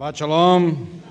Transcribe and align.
Shabbat 0.00 0.16
Shalom. 0.16 1.02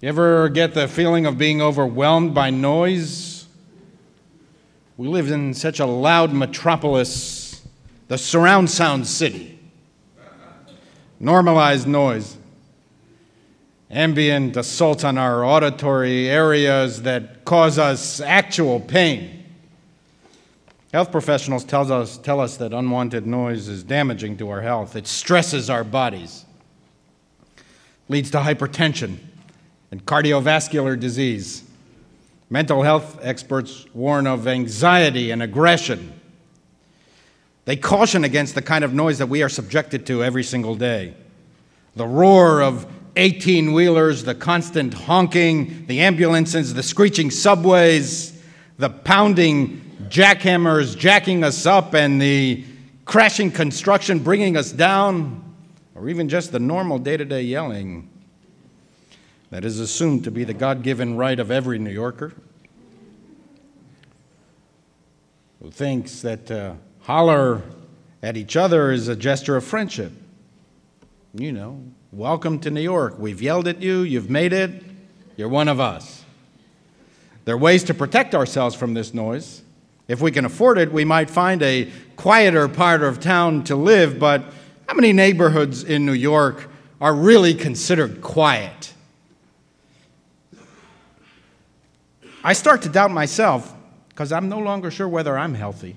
You 0.00 0.08
ever 0.08 0.48
get 0.48 0.74
the 0.74 0.86
feeling 0.86 1.26
of 1.26 1.36
being 1.36 1.60
overwhelmed 1.60 2.34
by 2.34 2.50
noise? 2.50 3.46
We 4.96 5.08
live 5.08 5.28
in 5.28 5.54
such 5.54 5.80
a 5.80 5.86
loud 5.86 6.32
metropolis, 6.32 7.66
the 8.06 8.16
surround 8.16 8.70
sound 8.70 9.08
city. 9.08 9.58
Normalized 11.18 11.88
noise, 11.88 12.36
ambient 13.90 14.56
assault 14.56 15.04
on 15.04 15.18
our 15.18 15.44
auditory 15.44 16.30
areas 16.30 17.02
that 17.02 17.44
cause 17.44 17.76
us 17.76 18.20
actual 18.20 18.78
pain. 18.78 19.44
Health 20.92 21.10
professionals 21.10 21.64
tell 21.64 21.90
us, 21.92 22.18
tell 22.18 22.38
us 22.38 22.56
that 22.58 22.72
unwanted 22.72 23.26
noise 23.26 23.66
is 23.66 23.82
damaging 23.82 24.36
to 24.36 24.48
our 24.48 24.60
health. 24.60 24.94
It 24.94 25.08
stresses 25.08 25.68
our 25.68 25.82
bodies, 25.82 26.44
leads 28.08 28.30
to 28.30 28.38
hypertension 28.38 29.18
and 29.90 30.04
cardiovascular 30.04 30.98
disease. 30.98 31.64
Mental 32.50 32.82
health 32.82 33.18
experts 33.22 33.86
warn 33.94 34.26
of 34.26 34.46
anxiety 34.46 35.30
and 35.30 35.42
aggression. 35.42 36.12
They 37.64 37.76
caution 37.76 38.24
against 38.24 38.54
the 38.54 38.62
kind 38.62 38.84
of 38.84 38.92
noise 38.92 39.18
that 39.18 39.28
we 39.28 39.42
are 39.42 39.48
subjected 39.48 40.06
to 40.06 40.22
every 40.22 40.42
single 40.42 40.74
day 40.74 41.14
the 41.96 42.06
roar 42.06 42.60
of 42.60 42.86
18 43.16 43.72
wheelers, 43.72 44.24
the 44.24 44.34
constant 44.34 44.92
honking, 44.92 45.86
the 45.86 46.00
ambulances, 46.00 46.74
the 46.74 46.82
screeching 46.82 47.30
subways, 47.30 48.42
the 48.78 48.90
pounding 48.90 49.80
jackhammers 50.08 50.96
jacking 50.98 51.44
us 51.44 51.66
up 51.66 51.94
and 51.94 52.20
the 52.20 52.64
crashing 53.04 53.50
construction 53.50 54.18
bringing 54.18 54.56
us 54.56 54.72
down, 54.72 55.43
or 55.94 56.08
even 56.08 56.28
just 56.28 56.52
the 56.52 56.58
normal 56.58 56.98
day 56.98 57.16
to 57.16 57.24
day 57.24 57.42
yelling 57.42 58.08
that 59.50 59.64
is 59.64 59.78
assumed 59.78 60.24
to 60.24 60.30
be 60.30 60.44
the 60.44 60.54
God 60.54 60.82
given 60.82 61.16
right 61.16 61.38
of 61.38 61.50
every 61.50 61.78
New 61.78 61.92
Yorker 61.92 62.32
who 65.62 65.70
thinks 65.70 66.20
that 66.20 66.50
uh, 66.50 66.74
holler 67.00 67.62
at 68.22 68.36
each 68.36 68.56
other 68.56 68.90
is 68.90 69.08
a 69.08 69.16
gesture 69.16 69.56
of 69.56 69.64
friendship. 69.64 70.12
You 71.32 71.52
know, 71.52 71.82
welcome 72.12 72.58
to 72.60 72.70
New 72.70 72.82
York. 72.82 73.18
We've 73.18 73.40
yelled 73.40 73.66
at 73.66 73.80
you, 73.80 74.00
you've 74.00 74.28
made 74.28 74.52
it, 74.52 74.82
you're 75.36 75.48
one 75.48 75.68
of 75.68 75.80
us. 75.80 76.24
There 77.44 77.54
are 77.54 77.58
ways 77.58 77.82
to 77.84 77.94
protect 77.94 78.34
ourselves 78.34 78.74
from 78.74 78.94
this 78.94 79.14
noise. 79.14 79.62
If 80.06 80.20
we 80.20 80.30
can 80.30 80.44
afford 80.44 80.76
it, 80.78 80.92
we 80.92 81.04
might 81.04 81.30
find 81.30 81.62
a 81.62 81.90
quieter 82.16 82.68
part 82.68 83.02
of 83.02 83.20
town 83.20 83.64
to 83.64 83.76
live, 83.76 84.18
but 84.18 84.44
how 84.86 84.94
many 84.94 85.12
neighborhoods 85.12 85.84
in 85.84 86.04
New 86.04 86.12
York 86.12 86.70
are 87.00 87.14
really 87.14 87.54
considered 87.54 88.20
quiet? 88.20 88.92
I 92.42 92.52
start 92.52 92.82
to 92.82 92.88
doubt 92.88 93.10
myself 93.10 93.74
because 94.10 94.30
I'm 94.30 94.48
no 94.48 94.58
longer 94.58 94.90
sure 94.90 95.08
whether 95.08 95.36
I'm 95.36 95.54
healthy. 95.54 95.96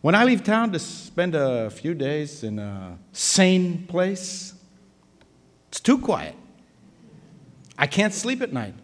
When 0.00 0.14
I 0.14 0.24
leave 0.24 0.44
town 0.44 0.70
to 0.72 0.78
spend 0.78 1.34
a 1.34 1.70
few 1.70 1.94
days 1.94 2.44
in 2.44 2.58
a 2.58 2.98
sane 3.12 3.86
place, 3.86 4.54
it's 5.68 5.80
too 5.80 5.98
quiet. 5.98 6.36
I 7.76 7.86
can't 7.86 8.14
sleep 8.14 8.42
at 8.42 8.52
night. 8.52 8.74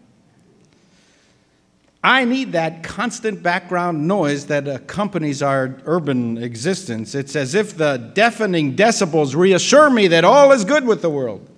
I 2.05 2.23
need 2.23 2.51
that 2.51 2.83
constant 2.83 3.41
background 3.41 4.07
noise 4.07 4.45
that 4.45 4.67
accompanies 4.67 5.41
our 5.41 5.75
urban 5.85 6.37
existence. 6.37 7.15
It's 7.15 7.35
as 7.35 7.55
if 7.55 7.77
the 7.77 7.97
deafening 8.13 8.75
decibels 8.75 9.35
reassure 9.35 9.89
me 9.89 10.07
that 10.09 10.23
all 10.23 10.51
is 10.51 10.65
good 10.65 10.85
with 10.85 11.01
the 11.01 11.09
world. 11.09 11.49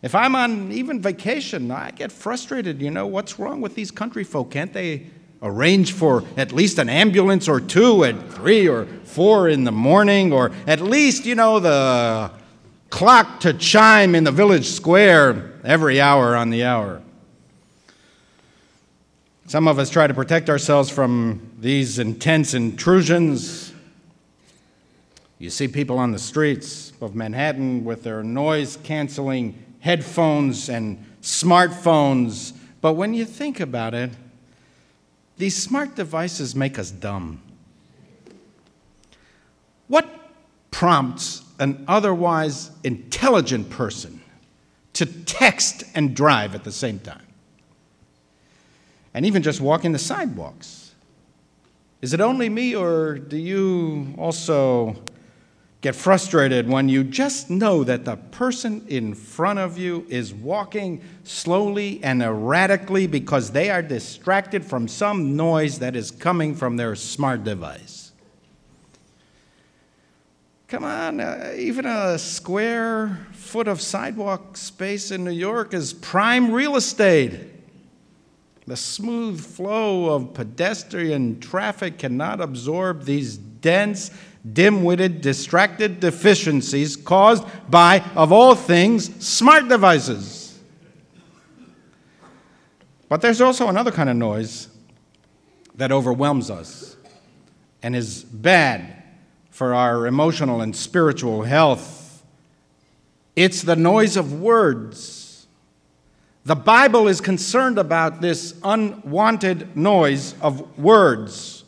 If 0.00 0.14
I'm 0.14 0.34
on 0.34 0.72
even 0.72 1.02
vacation, 1.02 1.70
I 1.70 1.90
get 1.90 2.12
frustrated. 2.12 2.80
You 2.80 2.90
know, 2.90 3.06
what's 3.06 3.38
wrong 3.38 3.60
with 3.60 3.74
these 3.74 3.90
country 3.90 4.24
folk? 4.24 4.52
Can't 4.52 4.72
they 4.72 5.08
arrange 5.42 5.92
for 5.92 6.24
at 6.38 6.52
least 6.52 6.78
an 6.78 6.88
ambulance 6.88 7.46
or 7.46 7.60
two 7.60 8.04
at 8.04 8.32
three 8.32 8.66
or 8.66 8.86
four 9.04 9.50
in 9.50 9.64
the 9.64 9.72
morning, 9.72 10.32
or 10.32 10.50
at 10.66 10.80
least, 10.80 11.26
you 11.26 11.34
know, 11.34 11.60
the 11.60 12.30
clock 12.88 13.40
to 13.40 13.52
chime 13.52 14.14
in 14.14 14.24
the 14.24 14.32
village 14.32 14.66
square 14.66 15.52
every 15.62 16.00
hour 16.00 16.34
on 16.34 16.48
the 16.48 16.64
hour? 16.64 17.02
Some 19.48 19.68
of 19.68 19.78
us 19.78 19.90
try 19.90 20.08
to 20.08 20.14
protect 20.14 20.50
ourselves 20.50 20.90
from 20.90 21.52
these 21.60 22.00
intense 22.00 22.52
intrusions. 22.52 23.72
You 25.38 25.50
see 25.50 25.68
people 25.68 25.98
on 25.98 26.10
the 26.10 26.18
streets 26.18 26.92
of 27.00 27.14
Manhattan 27.14 27.84
with 27.84 28.02
their 28.02 28.24
noise 28.24 28.76
canceling 28.82 29.56
headphones 29.78 30.68
and 30.68 31.04
smartphones. 31.22 32.54
But 32.80 32.94
when 32.94 33.14
you 33.14 33.24
think 33.24 33.60
about 33.60 33.94
it, 33.94 34.10
these 35.36 35.56
smart 35.56 35.94
devices 35.94 36.56
make 36.56 36.76
us 36.76 36.90
dumb. 36.90 37.40
What 39.86 40.08
prompts 40.72 41.42
an 41.60 41.84
otherwise 41.86 42.72
intelligent 42.82 43.70
person 43.70 44.20
to 44.94 45.06
text 45.06 45.84
and 45.94 46.16
drive 46.16 46.56
at 46.56 46.64
the 46.64 46.72
same 46.72 46.98
time? 46.98 47.25
And 49.16 49.24
even 49.24 49.42
just 49.42 49.62
walking 49.62 49.92
the 49.92 49.98
sidewalks. 49.98 50.94
Is 52.02 52.12
it 52.12 52.20
only 52.20 52.50
me, 52.50 52.76
or 52.76 53.14
do 53.18 53.38
you 53.38 54.14
also 54.18 54.94
get 55.80 55.94
frustrated 55.94 56.68
when 56.68 56.90
you 56.90 57.02
just 57.02 57.48
know 57.48 57.82
that 57.82 58.04
the 58.04 58.16
person 58.16 58.84
in 58.88 59.14
front 59.14 59.58
of 59.58 59.78
you 59.78 60.04
is 60.10 60.34
walking 60.34 61.00
slowly 61.24 61.98
and 62.04 62.22
erratically 62.22 63.06
because 63.06 63.52
they 63.52 63.70
are 63.70 63.80
distracted 63.80 64.62
from 64.62 64.86
some 64.86 65.34
noise 65.34 65.78
that 65.78 65.96
is 65.96 66.10
coming 66.10 66.54
from 66.54 66.76
their 66.76 66.94
smart 66.94 67.42
device? 67.42 68.12
Come 70.68 70.84
on, 70.84 71.20
uh, 71.20 71.54
even 71.56 71.86
a 71.86 72.18
square 72.18 73.26
foot 73.32 73.66
of 73.66 73.80
sidewalk 73.80 74.58
space 74.58 75.10
in 75.10 75.24
New 75.24 75.30
York 75.30 75.72
is 75.72 75.94
prime 75.94 76.52
real 76.52 76.76
estate. 76.76 77.55
The 78.66 78.76
smooth 78.76 79.40
flow 79.40 80.06
of 80.06 80.34
pedestrian 80.34 81.38
traffic 81.38 81.98
cannot 81.98 82.40
absorb 82.40 83.04
these 83.04 83.36
dense, 83.36 84.10
dim 84.52 84.82
witted, 84.82 85.20
distracted 85.20 86.00
deficiencies 86.00 86.96
caused 86.96 87.44
by, 87.70 88.00
of 88.16 88.32
all 88.32 88.56
things, 88.56 89.24
smart 89.24 89.68
devices. 89.68 90.58
But 93.08 93.20
there's 93.20 93.40
also 93.40 93.68
another 93.68 93.92
kind 93.92 94.08
of 94.08 94.16
noise 94.16 94.66
that 95.76 95.92
overwhelms 95.92 96.50
us 96.50 96.96
and 97.82 97.94
is 97.94 98.24
bad 98.24 99.04
for 99.50 99.74
our 99.74 100.08
emotional 100.08 100.60
and 100.60 100.74
spiritual 100.74 101.42
health. 101.42 102.24
It's 103.36 103.62
the 103.62 103.76
noise 103.76 104.16
of 104.16 104.40
words. 104.40 105.25
The 106.46 106.54
Bible 106.54 107.08
is 107.08 107.20
concerned 107.20 107.76
about 107.76 108.20
this 108.20 108.54
unwanted 108.62 109.76
noise 109.76 110.32
of 110.40 110.78
words. 110.78 111.64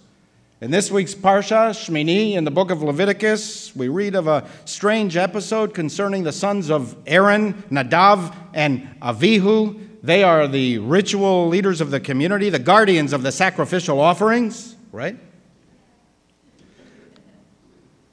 In 0.60 0.70
this 0.70 0.88
week's 0.88 1.16
Parsha, 1.16 1.70
Shmini, 1.70 2.34
in 2.34 2.44
the 2.44 2.52
book 2.52 2.70
of 2.70 2.80
Leviticus, 2.80 3.74
we 3.74 3.88
read 3.88 4.14
of 4.14 4.28
a 4.28 4.48
strange 4.66 5.16
episode 5.16 5.74
concerning 5.74 6.22
the 6.22 6.30
sons 6.30 6.70
of 6.70 6.94
Aaron, 7.08 7.54
Nadav, 7.72 8.32
and 8.54 8.88
Avihu. 9.00 9.84
They 10.04 10.22
are 10.22 10.46
the 10.46 10.78
ritual 10.78 11.48
leaders 11.48 11.80
of 11.80 11.90
the 11.90 11.98
community, 11.98 12.48
the 12.48 12.60
guardians 12.60 13.12
of 13.12 13.24
the 13.24 13.32
sacrificial 13.32 13.98
offerings, 13.98 14.76
right? 14.92 15.16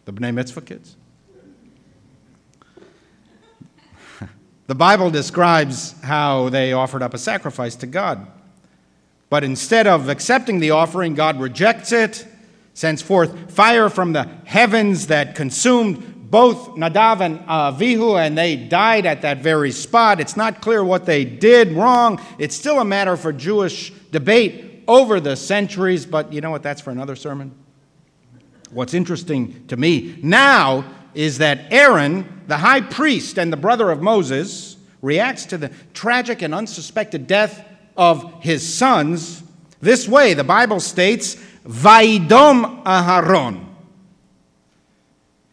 The 0.06 0.14
B'nai 0.14 0.34
Mitzvah 0.34 0.62
kids. 0.62 0.96
The 4.68 4.76
Bible 4.76 5.12
describes 5.12 5.94
how 6.02 6.50
they 6.50 6.74
offered 6.74 7.04
up 7.04 7.14
a 7.14 7.20
sacrifice 7.20 7.76
to 7.78 7.88
God. 7.88 8.26
But 9.30 9.44
instead 9.44 9.86
of 9.86 10.10
accepting 10.10 10.60
the 10.60 10.72
offering, 10.72 11.14
God 11.14 11.40
rejects 11.40 11.92
it, 11.92 12.26
sends 12.74 13.02
forth 13.02 13.52
fire 13.52 13.90
from 13.90 14.14
the 14.14 14.28
heavens 14.46 15.08
that 15.08 15.36
consumed 15.36 16.30
both 16.32 16.70
Nadav 16.70 17.22
and 17.22 17.40
Avihu, 17.42 18.20
and 18.20 18.38
they 18.38 18.56
died 18.56 19.06
at 19.06 19.22
that 19.22 19.38
very 19.38 19.72
spot. 19.72 20.20
It's 20.20 20.36
not 20.36 20.62
clear 20.62 20.84
what 20.84 21.06
they 21.06 21.24
did 21.24 21.72
wrong. 21.72 22.20
It's 22.40 22.56
still 22.56 22.80
a 22.80 22.86
matter 22.86 23.16
for 23.16 23.32
Jewish 23.32 23.92
debate 24.12 24.84
over 24.88 25.20
the 25.20 25.36
centuries, 25.36 26.06
but 26.06 26.34
you 26.34 26.42
know 26.42 26.52
what? 26.52 26.64
That's 26.64 26.82
for 26.82 26.90
another 26.90 27.16
sermon. 27.16 27.54
What's 28.72 28.94
interesting 28.94 29.68
to 29.68 29.78
me 29.78 30.18
now 30.22 30.84
is 31.16 31.40
that 31.40 31.72
Aaron, 31.72 32.44
the 32.48 32.58
high 32.58 32.82
priest 32.82 33.40
and 33.40 33.52
the 33.52 33.58
brother 33.58 33.90
of 33.90 34.02
Moses, 34.02 34.78
reacts 35.02 35.46
to 35.46 35.58
the 35.58 35.72
tragic 35.94 36.42
and 36.42 36.54
unsuspected 36.54 37.28
death 37.28 37.66
of 37.98 38.44
his 38.44 38.68
sons 38.68 39.44
this 39.82 40.08
way. 40.08 40.34
The 40.34 40.44
Bible 40.44 40.80
states, 40.80 41.36
Vaidom 41.66 42.84
Aharon. 42.84 43.66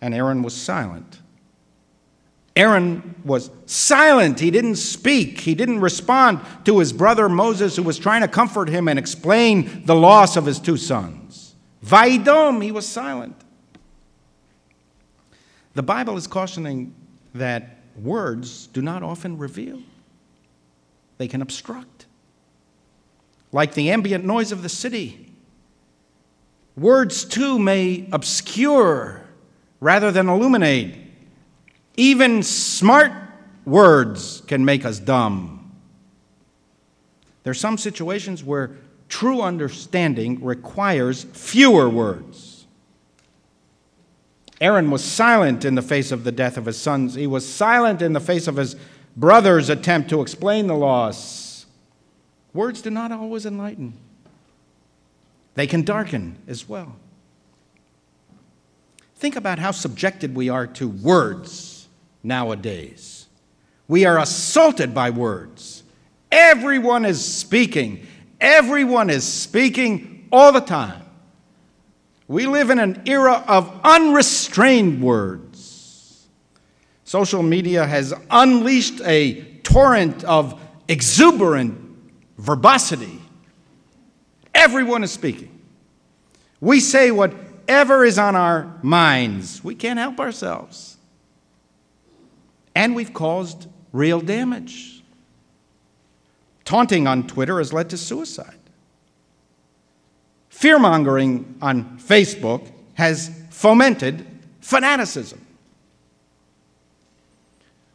And 0.00 0.14
Aaron 0.14 0.42
was 0.42 0.54
silent. 0.54 1.20
Aaron 2.54 3.14
was 3.24 3.50
silent. 3.66 4.40
He 4.40 4.50
didn't 4.50 4.76
speak. 4.76 5.40
He 5.40 5.54
didn't 5.54 5.80
respond 5.80 6.40
to 6.64 6.80
his 6.80 6.92
brother 6.92 7.28
Moses, 7.28 7.76
who 7.76 7.82
was 7.82 7.98
trying 7.98 8.20
to 8.22 8.28
comfort 8.28 8.68
him 8.68 8.88
and 8.88 8.98
explain 8.98 9.84
the 9.86 9.94
loss 9.94 10.36
of 10.36 10.44
his 10.44 10.58
two 10.58 10.76
sons. 10.76 11.54
Vaidom, 11.84 12.62
he 12.62 12.72
was 12.72 12.86
silent. 12.86 13.41
The 15.74 15.82
Bible 15.82 16.16
is 16.16 16.26
cautioning 16.26 16.94
that 17.34 17.78
words 17.96 18.66
do 18.68 18.82
not 18.82 19.02
often 19.02 19.38
reveal, 19.38 19.80
they 21.18 21.28
can 21.28 21.42
obstruct. 21.42 22.06
Like 23.52 23.74
the 23.74 23.90
ambient 23.90 24.24
noise 24.24 24.52
of 24.52 24.62
the 24.62 24.68
city, 24.68 25.32
words 26.76 27.24
too 27.24 27.58
may 27.58 28.08
obscure 28.12 29.22
rather 29.80 30.10
than 30.10 30.28
illuminate. 30.28 30.96
Even 31.96 32.42
smart 32.42 33.12
words 33.66 34.42
can 34.46 34.64
make 34.64 34.84
us 34.84 34.98
dumb. 34.98 35.72
There 37.42 37.50
are 37.50 37.54
some 37.54 37.76
situations 37.76 38.42
where 38.42 38.76
true 39.08 39.42
understanding 39.42 40.42
requires 40.42 41.24
fewer 41.24 41.90
words. 41.90 42.61
Aaron 44.62 44.92
was 44.92 45.02
silent 45.02 45.64
in 45.64 45.74
the 45.74 45.82
face 45.82 46.12
of 46.12 46.22
the 46.22 46.30
death 46.30 46.56
of 46.56 46.66
his 46.66 46.80
sons. 46.80 47.16
He 47.16 47.26
was 47.26 47.44
silent 47.46 48.00
in 48.00 48.12
the 48.12 48.20
face 48.20 48.46
of 48.46 48.54
his 48.54 48.76
brother's 49.16 49.68
attempt 49.68 50.08
to 50.10 50.22
explain 50.22 50.68
the 50.68 50.76
loss. 50.76 51.66
Words 52.54 52.80
do 52.80 52.88
not 52.88 53.10
always 53.10 53.44
enlighten, 53.44 53.94
they 55.56 55.66
can 55.66 55.82
darken 55.82 56.38
as 56.46 56.68
well. 56.68 56.94
Think 59.16 59.34
about 59.34 59.58
how 59.58 59.72
subjected 59.72 60.36
we 60.36 60.48
are 60.48 60.68
to 60.68 60.88
words 60.88 61.88
nowadays. 62.22 63.26
We 63.88 64.04
are 64.04 64.20
assaulted 64.20 64.94
by 64.94 65.10
words. 65.10 65.82
Everyone 66.30 67.04
is 67.04 67.24
speaking. 67.24 68.06
Everyone 68.40 69.10
is 69.10 69.24
speaking 69.24 70.28
all 70.30 70.52
the 70.52 70.60
time. 70.60 71.02
We 72.32 72.46
live 72.46 72.70
in 72.70 72.78
an 72.78 73.02
era 73.04 73.44
of 73.46 73.78
unrestrained 73.84 75.02
words. 75.02 76.26
Social 77.04 77.42
media 77.42 77.86
has 77.86 78.14
unleashed 78.30 79.02
a 79.02 79.42
torrent 79.62 80.24
of 80.24 80.58
exuberant 80.88 81.78
verbosity. 82.38 83.20
Everyone 84.54 85.04
is 85.04 85.12
speaking. 85.12 85.60
We 86.58 86.80
say 86.80 87.10
whatever 87.10 88.02
is 88.02 88.18
on 88.18 88.34
our 88.34 88.78
minds. 88.80 89.62
We 89.62 89.74
can't 89.74 89.98
help 89.98 90.18
ourselves. 90.18 90.96
And 92.74 92.96
we've 92.96 93.12
caused 93.12 93.68
real 93.92 94.22
damage. 94.22 95.04
Taunting 96.64 97.06
on 97.06 97.26
Twitter 97.26 97.58
has 97.58 97.74
led 97.74 97.90
to 97.90 97.98
suicide. 97.98 98.61
Fear 100.62 100.78
mongering 100.78 101.56
on 101.60 101.98
Facebook 101.98 102.70
has 102.94 103.32
fomented 103.50 104.24
fanaticism. 104.60 105.44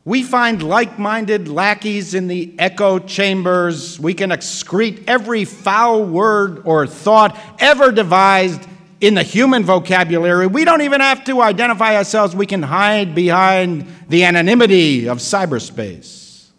We 0.04 0.22
find 0.22 0.62
like 0.62 1.00
minded 1.00 1.48
lackeys 1.48 2.14
in 2.14 2.28
the 2.28 2.54
echo 2.60 3.00
chambers. 3.00 3.98
We 4.02 4.14
can 4.14 4.32
excrete 4.32 5.06
every 5.08 5.46
foul 5.46 6.04
word 6.04 6.64
or 6.66 6.86
thought 6.86 7.40
ever 7.58 7.94
devised 7.94 8.68
in 9.00 9.14
the 9.14 9.24
human 9.24 9.64
vocabulary, 9.64 10.48
we 10.48 10.66
don't 10.66 10.82
even 10.82 11.00
have 11.00 11.24
to 11.24 11.42
identify 11.42 11.96
ourselves. 11.96 12.36
We 12.36 12.48
can 12.48 12.64
hide 12.64 13.16
behind 13.16 13.88
the 14.10 14.26
anonymity 14.26 15.08
of 15.08 15.20
cyberspace. 15.20 16.50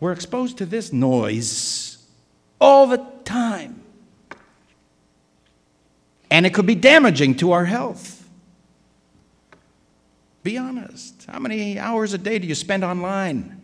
We're 0.00 0.12
exposed 0.12 0.56
to 0.58 0.64
this 0.64 0.94
noise 0.94 1.98
all 2.58 2.86
the 2.86 3.04
time. 3.26 3.77
And 6.30 6.46
it 6.46 6.54
could 6.54 6.66
be 6.66 6.74
damaging 6.74 7.36
to 7.36 7.52
our 7.52 7.64
health. 7.64 8.28
Be 10.42 10.56
honest. 10.58 11.26
How 11.28 11.38
many 11.38 11.78
hours 11.78 12.12
a 12.12 12.18
day 12.18 12.38
do 12.38 12.46
you 12.46 12.54
spend 12.54 12.84
online? 12.84 13.60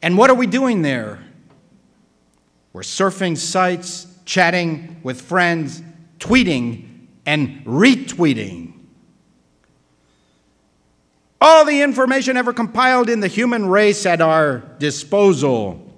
And 0.00 0.18
what 0.18 0.30
are 0.30 0.34
we 0.34 0.46
doing 0.46 0.82
there? 0.82 1.20
We're 2.72 2.82
surfing 2.82 3.36
sites 3.36 4.06
chatting 4.24 5.00
with 5.02 5.20
friends, 5.20 5.82
tweeting, 6.18 7.06
and 7.26 7.64
retweeting. 7.64 8.72
All 11.40 11.64
the 11.64 11.82
information 11.82 12.36
ever 12.36 12.52
compiled 12.52 13.08
in 13.08 13.20
the 13.20 13.28
human 13.28 13.66
race 13.66 14.06
at 14.06 14.20
our 14.20 14.58
disposal. 14.78 15.92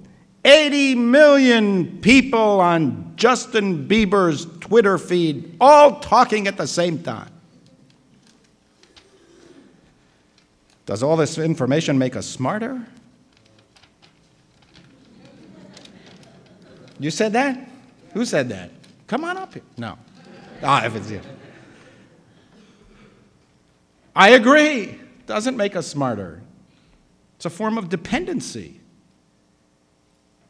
80 0.45 0.95
million 0.95 2.01
people 2.01 2.61
on 2.61 3.04
Justin 3.17 3.89
Bieber's 3.89 4.47
Twitter 4.61 4.99
feed, 4.99 5.57
all 5.61 6.01
talking 6.01 6.47
at 6.47 6.57
the 6.57 6.67
same 6.67 7.03
time. 7.03 7.31
Does 10.87 11.03
all 11.03 11.17
this 11.17 11.39
information 11.39 11.99
make 11.99 12.15
us 12.17 12.27
smarter? 12.27 12.87
You 16.99 17.11
said 17.11 17.33
that? 17.33 17.69
Who 18.13 18.25
said 18.25 18.49
that? 18.51 18.71
Come 19.07 19.25
on 19.25 19.37
up 19.37 19.55
here. 19.55 19.63
No. 19.77 19.99
Ah, 20.63 20.85
if 20.85 20.95
it's 20.95 21.11
you. 21.11 21.21
I 24.15 24.31
agree. 24.31 25.01
Doesn't 25.27 25.57
make 25.57 25.75
us 25.75 25.87
smarter. 25.87 26.43
It's 27.37 27.47
a 27.47 27.51
form 27.51 27.79
of 27.79 27.89
dependency 27.89 28.81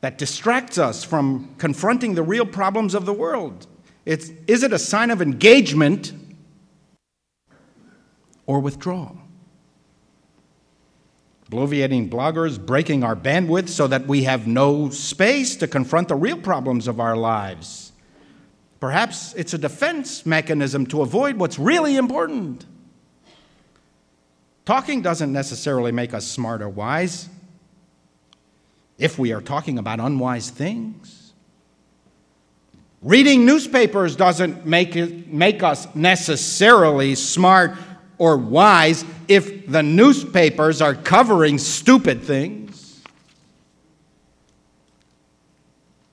that 0.04 0.18
distracts 0.18 0.76
us 0.76 1.02
from 1.02 1.54
confronting 1.56 2.14
the 2.14 2.22
real 2.22 2.44
problems 2.44 2.92
of 2.92 3.06
the 3.06 3.12
world. 3.14 3.66
It's, 4.04 4.30
is 4.46 4.62
it 4.62 4.70
a 4.70 4.78
sign 4.78 5.10
of 5.10 5.22
engagement 5.22 6.12
or 8.44 8.60
withdrawal? 8.60 9.16
bloviating 11.50 12.10
bloggers 12.10 12.58
breaking 12.58 13.02
our 13.02 13.16
bandwidth 13.16 13.68
so 13.68 13.86
that 13.86 14.06
we 14.06 14.24
have 14.24 14.46
no 14.46 14.90
space 14.90 15.56
to 15.56 15.66
confront 15.66 16.08
the 16.08 16.16
real 16.16 16.38
problems 16.38 16.86
of 16.86 17.00
our 17.00 17.16
lives. 17.16 17.92
Perhaps 18.80 19.32
it's 19.34 19.54
a 19.54 19.58
defense 19.58 20.26
mechanism 20.26 20.84
to 20.86 21.00
avoid 21.00 21.36
what's 21.36 21.58
really 21.58 21.96
important. 21.96 22.66
Talking 24.66 25.00
doesn't 25.00 25.32
necessarily 25.32 25.92
make 25.92 26.12
us 26.12 26.26
smart 26.26 26.60
or 26.60 26.68
wise 26.68 27.28
if 28.98 29.18
we 29.18 29.32
are 29.32 29.40
talking 29.40 29.78
about 29.78 30.00
unwise 30.00 30.50
things. 30.50 31.32
Reading 33.02 33.44
newspapers 33.44 34.16
doesn't 34.16 34.64
make, 34.64 34.96
it, 34.96 35.28
make 35.28 35.62
us 35.62 35.92
necessarily 35.94 37.14
smart 37.14 37.76
or 38.16 38.36
wise 38.36 39.04
if 39.28 39.66
the 39.70 39.82
newspapers 39.82 40.80
are 40.80 40.94
covering 40.94 41.58
stupid 41.58 42.22
things. 42.22 43.02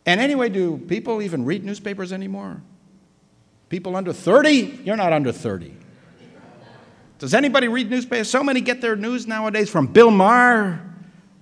And 0.05 0.19
anyway, 0.19 0.49
do 0.49 0.77
people 0.77 1.21
even 1.21 1.45
read 1.45 1.63
newspapers 1.63 2.11
anymore? 2.11 2.61
People 3.69 3.95
under 3.95 4.11
30? 4.11 4.81
You're 4.83 4.97
not 4.97 5.13
under 5.13 5.31
30. 5.31 5.73
Does 7.19 7.33
anybody 7.33 7.67
read 7.67 7.89
newspapers? 7.89 8.29
So 8.29 8.43
many 8.43 8.59
get 8.59 8.81
their 8.81 8.95
news 8.95 9.27
nowadays 9.27 9.69
from 9.69 9.87
Bill 9.87 10.11
Maher 10.11 10.90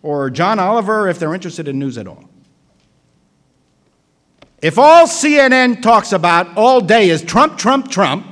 or 0.02 0.30
John 0.30 0.60
Oliver 0.60 1.08
if 1.08 1.20
they're 1.20 1.34
interested 1.34 1.68
in 1.68 1.80
news 1.80 1.98
at 1.98 2.08
all. 2.08 2.30
If 4.62 4.78
all 4.78 5.08
CNN 5.08 5.82
talks 5.82 6.12
about 6.12 6.58
all 6.58 6.82
day 6.82 7.10
is 7.10 7.22
Trump, 7.22 7.58
Trump, 7.58 7.90
Trump, 7.90 8.26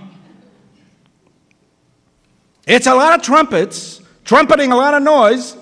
it's 2.65 2.85
a 2.85 2.93
lot 2.93 3.17
of 3.17 3.21
trumpets, 3.21 4.01
trumpeting 4.25 4.73
a 4.73 4.75
lot 4.75 4.93
of 4.93 5.01
noise, 5.01 5.55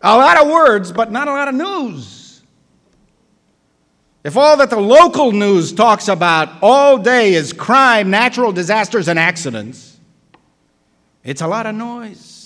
a 0.00 0.16
lot 0.16 0.40
of 0.40 0.48
words, 0.48 0.92
but 0.92 1.12
not 1.12 1.28
a 1.28 1.30
lot 1.30 1.48
of 1.48 1.54
news. 1.54 2.42
If 4.24 4.36
all 4.36 4.56
that 4.58 4.70
the 4.70 4.80
local 4.80 5.32
news 5.32 5.72
talks 5.72 6.08
about 6.08 6.62
all 6.62 6.96
day 6.96 7.34
is 7.34 7.52
crime, 7.52 8.10
natural 8.10 8.52
disasters, 8.52 9.08
and 9.08 9.18
accidents, 9.18 9.98
it's 11.24 11.42
a 11.42 11.46
lot 11.46 11.66
of 11.66 11.74
noise, 11.74 12.41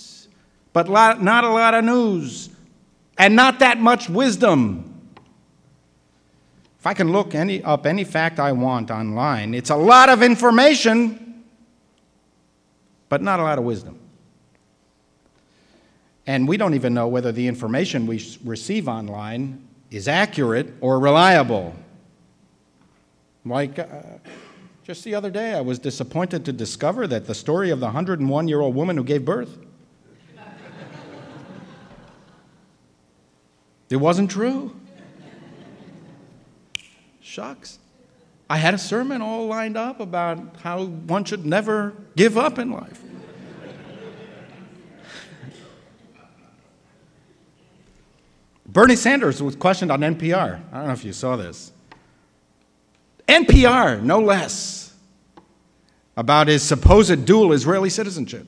but 0.77 0.91
not 1.23 1.43
a 1.43 1.49
lot 1.49 1.73
of 1.73 1.87
news, 1.87 2.51
and 3.17 3.35
not 3.35 3.61
that 3.61 3.79
much 3.79 4.11
wisdom. 4.11 5.01
If 6.79 6.87
I 6.87 6.93
can 6.93 7.13
look 7.13 7.35
any, 7.35 7.65
up 7.65 7.87
any 7.87 8.05
fact 8.05 8.39
I 8.39 8.53
want 8.53 8.91
online, 8.91 9.55
it's 9.55 9.71
a 9.71 9.77
lot 9.77 10.11
of 10.11 10.23
information 10.23 11.45
but 13.09 13.23
not 13.23 13.41
a 13.41 13.43
lot 13.43 13.57
of 13.57 13.65
wisdom. 13.65 13.99
And 16.27 16.47
we 16.47 16.59
don't 16.59 16.75
even 16.75 16.93
know 16.93 17.09
whether 17.09 17.33
the 17.33 17.47
information 17.47 18.07
we 18.07 18.23
receive 18.45 18.87
online 18.87 19.67
is 19.91 20.09
accurate 20.09 20.75
or 20.83 20.99
reliable. 20.99 21.75
Like, 23.47 23.79
uh, 23.79 23.87
Just 24.85 25.05
the 25.05 25.15
other 25.15 25.31
day, 25.31 25.55
I 25.55 25.63
was 25.63 25.79
disappointed 25.79 26.45
to 26.45 26.53
discover 26.53 27.07
that 27.07 27.27
the 27.27 27.35
story 27.35 27.71
of 27.71 27.81
the 27.81 27.87
101 27.87 28.49
year 28.49 28.61
old 28.61 28.75
woman 28.75 28.99
who 28.99 29.05
gave 29.05 29.25
birth. 29.25 29.66
It 33.89 33.97
wasn't 33.97 34.31
true. 34.31 34.75
Shucks. 37.21 37.79
I 38.49 38.59
had 38.59 38.75
a 38.75 38.79
sermon 38.79 39.23
all 39.23 39.47
lined 39.47 39.77
up 39.77 40.01
about 40.01 40.57
how 40.63 40.85
one 40.85 41.25
should 41.25 41.45
never 41.45 41.95
give 42.15 42.39
up 42.39 42.59
in 42.59 42.71
life. 42.71 43.03
Bernie 48.67 48.97
Sanders 48.97 49.43
was 49.43 49.57
questioned 49.57 49.91
on 49.91 50.01
NPR. 50.01 50.61
I 50.73 50.77
don't 50.77 50.87
know 50.87 50.93
if 50.93 51.05
you 51.05 51.13
saw 51.13 51.37
this. 51.37 51.73
NPR, 53.27 54.03
no 54.03 54.21
less, 54.21 54.95
about 56.17 56.49
his 56.49 56.63
supposed 56.63 57.25
dual 57.25 57.53
Israeli 57.53 57.91
citizenship. 57.91 58.47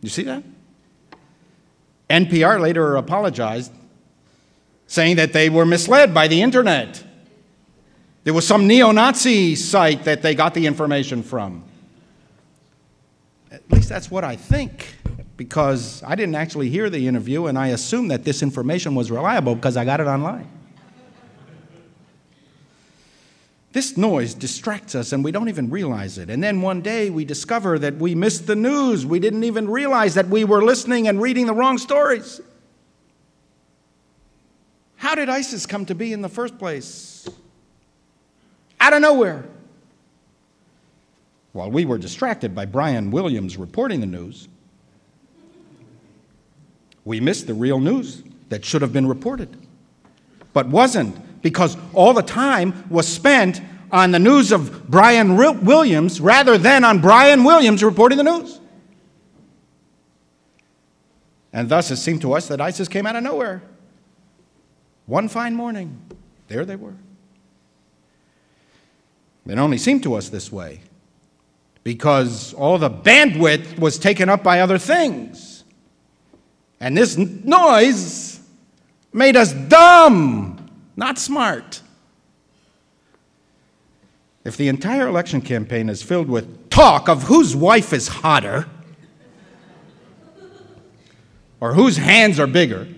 You 0.00 0.08
see 0.08 0.24
that? 0.24 0.42
NPR 2.10 2.60
later 2.60 2.96
apologized, 2.96 3.72
saying 4.86 5.16
that 5.16 5.32
they 5.32 5.48
were 5.48 5.64
misled 5.64 6.12
by 6.12 6.28
the 6.28 6.42
internet. 6.42 7.02
There 8.24 8.34
was 8.34 8.46
some 8.46 8.66
neo 8.66 8.92
Nazi 8.92 9.56
site 9.56 10.04
that 10.04 10.22
they 10.22 10.34
got 10.34 10.54
the 10.54 10.66
information 10.66 11.22
from. 11.22 11.64
At 13.50 13.70
least 13.70 13.88
that's 13.88 14.10
what 14.10 14.24
I 14.24 14.36
think, 14.36 14.94
because 15.36 16.02
I 16.04 16.14
didn't 16.14 16.36
actually 16.36 16.70
hear 16.70 16.88
the 16.88 17.08
interview, 17.08 17.46
and 17.46 17.58
I 17.58 17.68
assume 17.68 18.08
that 18.08 18.24
this 18.24 18.42
information 18.42 18.94
was 18.94 19.10
reliable 19.10 19.54
because 19.54 19.76
I 19.76 19.84
got 19.84 20.00
it 20.00 20.06
online. 20.06 20.48
This 23.72 23.96
noise 23.96 24.34
distracts 24.34 24.94
us 24.94 25.12
and 25.12 25.24
we 25.24 25.32
don't 25.32 25.48
even 25.48 25.70
realize 25.70 26.18
it. 26.18 26.28
And 26.28 26.44
then 26.44 26.60
one 26.60 26.82
day 26.82 27.08
we 27.08 27.24
discover 27.24 27.78
that 27.78 27.96
we 27.96 28.14
missed 28.14 28.46
the 28.46 28.54
news. 28.54 29.06
We 29.06 29.18
didn't 29.18 29.44
even 29.44 29.68
realize 29.68 30.14
that 30.14 30.28
we 30.28 30.44
were 30.44 30.62
listening 30.62 31.08
and 31.08 31.22
reading 31.22 31.46
the 31.46 31.54
wrong 31.54 31.78
stories. 31.78 32.40
How 35.12 35.16
did 35.16 35.28
ISIS 35.28 35.66
come 35.66 35.84
to 35.84 35.94
be 35.94 36.14
in 36.14 36.22
the 36.22 36.28
first 36.30 36.56
place? 36.56 37.28
Out 38.80 38.94
of 38.94 39.02
nowhere. 39.02 39.44
While 41.52 41.70
we 41.70 41.84
were 41.84 41.98
distracted 41.98 42.54
by 42.54 42.64
Brian 42.64 43.10
Williams 43.10 43.58
reporting 43.58 44.00
the 44.00 44.06
news, 44.06 44.48
we 47.04 47.20
missed 47.20 47.46
the 47.46 47.52
real 47.52 47.78
news 47.78 48.22
that 48.48 48.64
should 48.64 48.80
have 48.80 48.94
been 48.94 49.06
reported, 49.06 49.54
but 50.54 50.68
wasn't 50.68 51.42
because 51.42 51.76
all 51.92 52.14
the 52.14 52.22
time 52.22 52.86
was 52.88 53.06
spent 53.06 53.60
on 53.90 54.12
the 54.12 54.18
news 54.18 54.50
of 54.50 54.88
Brian 54.88 55.36
Williams 55.36 56.22
rather 56.22 56.56
than 56.56 56.84
on 56.84 57.02
Brian 57.02 57.44
Williams 57.44 57.84
reporting 57.84 58.16
the 58.16 58.24
news. 58.24 58.60
And 61.52 61.68
thus 61.68 61.90
it 61.90 61.96
seemed 61.96 62.22
to 62.22 62.32
us 62.32 62.48
that 62.48 62.62
ISIS 62.62 62.88
came 62.88 63.06
out 63.06 63.14
of 63.14 63.22
nowhere. 63.22 63.62
One 65.06 65.28
fine 65.28 65.54
morning, 65.54 66.00
there 66.48 66.64
they 66.64 66.76
were. 66.76 66.94
It 69.46 69.58
only 69.58 69.78
seemed 69.78 70.02
to 70.04 70.14
us 70.14 70.28
this 70.28 70.52
way 70.52 70.80
because 71.82 72.54
all 72.54 72.78
the 72.78 72.90
bandwidth 72.90 73.78
was 73.78 73.98
taken 73.98 74.28
up 74.28 74.42
by 74.42 74.60
other 74.60 74.78
things. 74.78 75.64
And 76.80 76.96
this 76.96 77.16
noise 77.16 78.40
made 79.12 79.36
us 79.36 79.52
dumb 79.52 80.62
not 80.96 81.18
smart. 81.18 81.80
If 84.44 84.56
the 84.56 84.68
entire 84.68 85.06
election 85.06 85.40
campaign 85.40 85.88
is 85.88 86.02
filled 86.02 86.28
with 86.28 86.70
talk 86.70 87.08
of 87.08 87.24
whose 87.24 87.54
wife 87.54 87.92
is 87.92 88.08
hotter 88.08 88.66
or 91.60 91.74
whose 91.74 91.96
hands 91.96 92.40
are 92.40 92.48
bigger, 92.48 92.88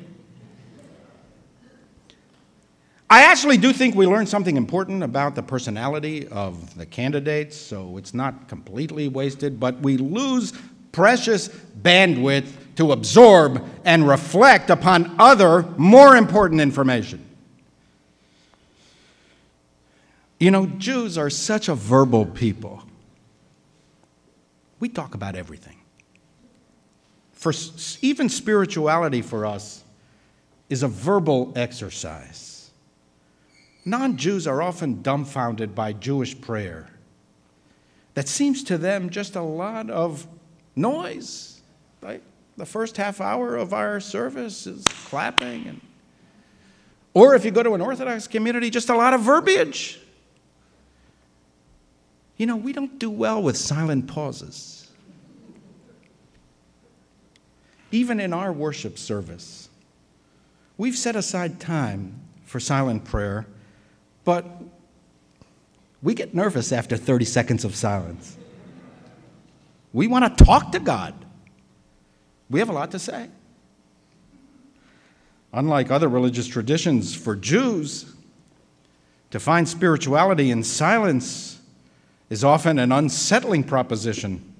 I 3.11 3.25
actually 3.25 3.59
do 3.59 3.73
think 3.73 3.95
we 3.95 4.07
learned 4.07 4.29
something 4.29 4.57
important 4.57 5.03
about 5.03 5.35
the 5.35 5.43
personality 5.43 6.27
of 6.29 6.77
the 6.77 6.87
candidates, 6.87 7.57
so 7.57 7.97
it's 7.99 8.15
not 8.15 8.49
completely 8.49 9.09
wasted, 9.09 9.61
but 9.61 9.79
we 9.81 9.97
lose 9.97 10.53
precious 10.91 11.49
bandwidth 11.49 12.51
to 12.77 12.93
absorb 12.93 13.65
and 13.85 14.09
reflect 14.09 14.71
upon 14.71 15.15
other 15.19 15.63
more 15.77 16.17
important 16.17 16.61
information. 16.61 17.25
You 20.41 20.51
know, 20.51 20.67
Jews 20.67 21.17
are 21.19 21.31
such 21.31 21.69
a 21.69 21.75
verbal 21.75 22.27
people. 22.27 22.83
We 24.81 24.89
talk 24.89 25.15
about 25.15 25.37
everything. 25.37 25.77
For 27.33 27.53
even 28.03 28.29
spirituality 28.29 29.23
for 29.23 29.47
us 29.47 29.85
is 30.69 30.83
a 30.83 30.89
verbal 30.89 31.53
exercise. 31.55 32.54
Non 33.85 34.17
Jews 34.17 34.47
are 34.47 34.62
often 34.62 35.03
dumbfounded 35.03 35.75
by 35.75 35.93
Jewish 35.93 36.41
prayer. 36.41 36.88
That 38.14 38.29
seems 38.29 38.64
to 38.64 38.79
them 38.79 39.11
just 39.11 39.37
a 39.37 39.43
lot 39.43 39.91
of 39.91 40.26
noise. 40.75 41.61
The 42.57 42.67
first 42.67 42.97
half 42.97 43.21
hour 43.21 43.57
of 43.57 43.73
our 43.73 43.99
service 43.99 44.67
is 44.67 44.85
clapping 44.85 45.67
and 45.67 45.81
or 47.14 47.37
if 47.37 47.45
you 47.45 47.53
go 47.53 47.62
to 47.62 47.75
an 47.75 47.81
Orthodox 47.81 48.26
community, 48.26 48.71
just 48.71 48.88
a 48.88 48.97
lot 48.97 49.14
of 49.14 49.21
verbiage. 49.21 50.00
You 52.37 52.47
know, 52.47 52.57
we 52.57 52.73
don't 52.73 52.99
do 52.99 53.09
well 53.09 53.41
with 53.41 53.57
silent 53.57 54.09
pauses. 54.09 54.91
Even 57.93 58.19
in 58.19 58.33
our 58.33 58.53
worship 58.53 58.99
service, 58.99 59.69
we've 60.76 60.97
set 60.97 61.14
aside 61.14 61.61
time 61.61 62.21
for 62.45 62.59
silent 62.59 63.05
prayer, 63.05 63.47
but 64.25 64.45
we 66.02 66.14
get 66.14 66.35
nervous 66.35 66.73
after 66.73 66.97
30 66.97 67.25
seconds 67.25 67.64
of 67.64 67.75
silence. 67.75 68.37
We 69.93 70.07
want 70.07 70.37
to 70.37 70.45
talk 70.45 70.73
to 70.73 70.78
God. 70.78 71.14
We 72.50 72.59
have 72.59 72.69
a 72.69 72.73
lot 72.73 72.90
to 72.90 72.99
say. 72.99 73.28
Unlike 75.52 75.90
other 75.90 76.09
religious 76.09 76.47
traditions, 76.47 77.14
for 77.14 77.37
Jews, 77.37 78.12
to 79.31 79.40
find 79.40 79.69
spirituality 79.69 80.50
in 80.50 80.62
silence 80.62 81.61
is 82.28 82.43
often 82.43 82.78
an 82.78 82.90
unsettling 82.90 83.64
proposition. 83.64 84.52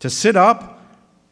To 0.00 0.10
sit 0.10 0.36
up 0.36 0.82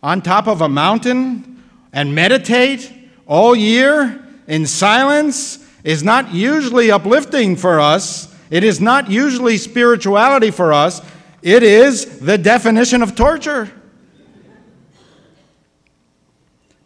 on 0.02 0.22
top 0.22 0.46
of 0.46 0.60
a 0.60 0.68
mountain 0.68 1.62
and 1.92 2.14
meditate 2.14 2.92
all 3.26 3.54
year 3.54 4.24
in 4.46 4.66
silence 4.66 5.59
is 5.84 6.02
not 6.02 6.32
usually 6.32 6.90
uplifting 6.90 7.56
for 7.56 7.80
us. 7.80 8.34
It 8.50 8.64
is 8.64 8.80
not 8.80 9.10
usually 9.10 9.56
spirituality 9.56 10.50
for 10.50 10.72
us. 10.72 11.00
It 11.42 11.62
is 11.62 12.20
the 12.20 12.36
definition 12.36 13.02
of 13.02 13.14
torture. 13.14 13.70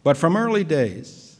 But 0.03 0.17
from 0.17 0.37
early 0.37 0.63
days, 0.63 1.37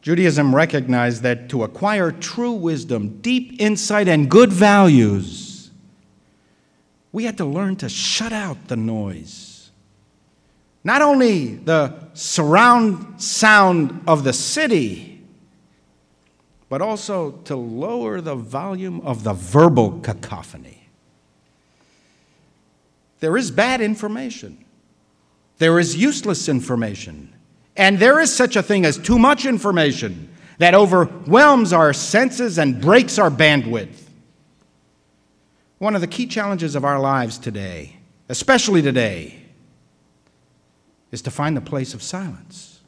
Judaism 0.00 0.54
recognized 0.54 1.22
that 1.22 1.48
to 1.48 1.64
acquire 1.64 2.12
true 2.12 2.52
wisdom, 2.52 3.18
deep 3.20 3.60
insight, 3.60 4.06
and 4.06 4.30
good 4.30 4.52
values, 4.52 5.72
we 7.10 7.24
had 7.24 7.36
to 7.38 7.44
learn 7.44 7.74
to 7.76 7.88
shut 7.88 8.32
out 8.32 8.68
the 8.68 8.76
noise. 8.76 9.70
Not 10.84 11.02
only 11.02 11.56
the 11.56 12.08
surround 12.14 13.20
sound 13.20 14.04
of 14.06 14.22
the 14.22 14.32
city, 14.32 15.15
but 16.68 16.82
also 16.82 17.32
to 17.44 17.54
lower 17.54 18.20
the 18.20 18.34
volume 18.34 19.00
of 19.02 19.22
the 19.24 19.32
verbal 19.32 20.00
cacophony. 20.00 20.88
There 23.20 23.36
is 23.36 23.50
bad 23.50 23.80
information, 23.80 24.64
there 25.58 25.78
is 25.78 25.96
useless 25.96 26.48
information, 26.48 27.32
and 27.76 27.98
there 27.98 28.20
is 28.20 28.34
such 28.34 28.56
a 28.56 28.62
thing 28.62 28.84
as 28.84 28.98
too 28.98 29.18
much 29.18 29.46
information 29.46 30.28
that 30.58 30.74
overwhelms 30.74 31.72
our 31.72 31.92
senses 31.92 32.58
and 32.58 32.80
breaks 32.80 33.18
our 33.18 33.30
bandwidth. 33.30 34.02
One 35.78 35.94
of 35.94 36.00
the 36.00 36.06
key 36.06 36.26
challenges 36.26 36.74
of 36.74 36.84
our 36.84 36.98
lives 36.98 37.36
today, 37.36 37.96
especially 38.28 38.80
today, 38.80 39.42
is 41.12 41.22
to 41.22 41.30
find 41.30 41.56
the 41.56 41.60
place 41.60 41.94
of 41.94 42.02
silence. 42.02 42.80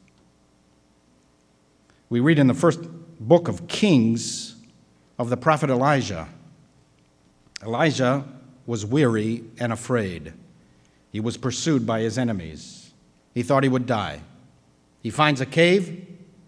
We 2.09 2.19
read 2.19 2.39
in 2.39 2.47
the 2.47 2.55
first 2.55 2.79
book 3.19 3.47
of 3.47 3.67
Kings 3.67 4.55
of 5.17 5.29
the 5.29 5.37
prophet 5.37 5.69
Elijah. 5.69 6.27
Elijah 7.63 8.23
was 8.65 8.85
weary 8.85 9.43
and 9.59 9.73
afraid. 9.73 10.33
He 11.11 11.19
was 11.19 11.37
pursued 11.37 11.85
by 11.85 12.01
his 12.01 12.17
enemies. 12.17 12.91
He 13.33 13.43
thought 13.43 13.63
he 13.63 13.69
would 13.69 13.85
die. 13.85 14.21
He 15.01 15.09
finds 15.09 15.41
a 15.41 15.45
cave 15.45 16.05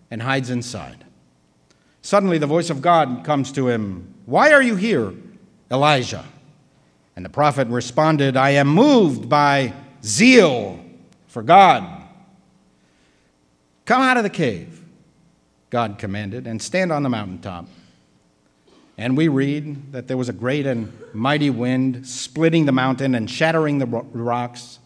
and 0.10 0.22
hides 0.22 0.50
inside. 0.50 1.06
Suddenly, 2.02 2.38
the 2.38 2.48
voice 2.48 2.70
of 2.70 2.82
God 2.82 3.24
comes 3.24 3.52
to 3.54 3.68
him 3.68 4.14
Why 4.26 4.52
are 4.52 4.62
you 4.62 4.76
here? 4.76 5.14
Elijah. 5.70 6.26
And 7.16 7.26
the 7.26 7.30
prophet 7.30 7.68
responded, 7.68 8.38
I 8.38 8.52
am 8.52 8.68
moved 8.68 9.30
by 9.30 9.74
zeal 10.04 10.80
for 11.28 11.44
God. 11.44 12.04
Come 13.86 14.02
out 14.02 14.18
of 14.18 14.24
the 14.24 14.30
cave, 14.30 14.81
God 15.72 15.98
commanded, 15.98 16.46
and 16.48 16.62
stand 16.62 16.92
on 16.92 17.02
the 17.02 17.10
mountaintop. 17.10 17.66
And 18.98 19.16
we 19.16 19.30
read 19.30 19.94
that 19.94 20.08
there 20.08 20.18
was 20.18 20.28
a 20.28 20.34
great 20.34 20.68
and 20.68 20.92
mighty 21.14 21.50
wind 21.50 22.06
splitting 22.06 22.66
the 22.66 22.74
mountain 22.74 23.16
and 23.16 23.30
shattering 23.30 23.80
the 23.80 23.86
rocks. 23.88 24.80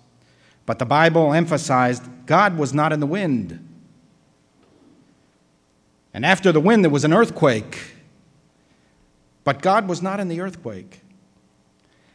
But 0.68 0.78
the 0.78 0.86
Bible 0.86 1.34
emphasized 1.34 2.04
God 2.28 2.58
was 2.58 2.72
not 2.72 2.94
in 2.94 3.00
the 3.00 3.08
wind. 3.08 3.68
And 6.14 6.24
after 6.24 6.52
the 6.52 6.62
wind, 6.62 6.86
there 6.86 6.92
was 6.92 7.04
an 7.04 7.14
earthquake. 7.14 7.80
But 9.44 9.64
God 9.64 9.88
was 9.88 10.04
not 10.04 10.20
in 10.20 10.28
the 10.28 10.40
earthquake. 10.40 11.02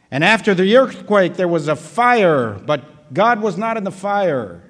And 0.09 0.23
after 0.23 0.53
the 0.53 0.77
earthquake, 0.77 1.35
there 1.35 1.47
was 1.47 1.67
a 1.67 1.75
fire, 1.75 2.53
but 2.53 3.13
God 3.13 3.41
was 3.41 3.57
not 3.57 3.75
in 3.75 3.83
the 3.83 3.91
fire. 3.91 4.63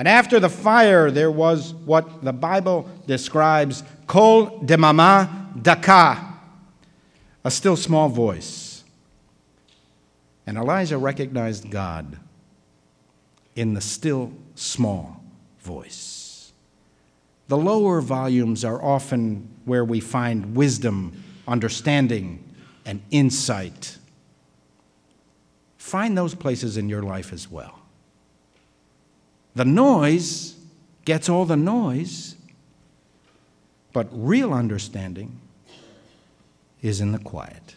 And 0.00 0.08
after 0.08 0.40
the 0.40 0.48
fire, 0.48 1.10
there 1.10 1.30
was 1.30 1.74
what 1.74 2.24
the 2.24 2.32
Bible 2.32 2.88
describes 3.06 3.82
kol 4.06 4.58
demama 4.60 5.62
daka, 5.62 6.38
a 7.44 7.50
still 7.50 7.76
small 7.76 8.08
voice. 8.08 8.82
And 10.46 10.56
Elijah 10.56 10.96
recognized 10.96 11.70
God 11.70 12.18
in 13.54 13.74
the 13.74 13.82
still 13.82 14.32
small 14.54 15.22
voice. 15.60 16.50
The 17.48 17.58
lower 17.58 18.00
volumes 18.00 18.64
are 18.64 18.82
often 18.82 19.50
where 19.66 19.84
we 19.84 20.00
find 20.00 20.56
wisdom, 20.56 21.12
understanding, 21.46 22.42
and 22.86 23.02
insight. 23.10 23.98
Find 25.76 26.16
those 26.16 26.34
places 26.34 26.78
in 26.78 26.88
your 26.88 27.02
life 27.02 27.34
as 27.34 27.50
well. 27.50 27.79
The 29.54 29.64
noise 29.64 30.56
gets 31.04 31.28
all 31.28 31.44
the 31.44 31.56
noise, 31.56 32.36
but 33.92 34.08
real 34.12 34.52
understanding 34.52 35.40
is 36.82 37.00
in 37.00 37.12
the 37.12 37.18
quiet. 37.18 37.74